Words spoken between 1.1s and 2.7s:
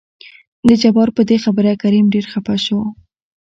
په دې خبره کريم ډېر خپه